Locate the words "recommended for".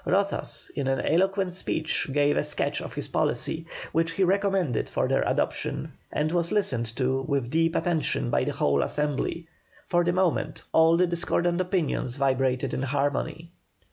4.23-5.07